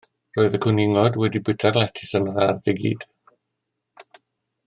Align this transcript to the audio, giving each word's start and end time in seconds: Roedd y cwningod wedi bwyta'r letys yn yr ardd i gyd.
Roedd 0.35 0.55
y 0.57 0.59
cwningod 0.65 1.19
wedi 1.23 1.41
bwyta'r 1.49 1.77
letys 1.81 2.15
yn 2.21 2.31
yr 2.33 2.41
ardd 2.47 2.73
i 2.73 2.77
gyd. 2.81 3.07